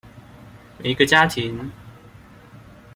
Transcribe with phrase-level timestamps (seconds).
[0.79, 1.71] 每一個家庭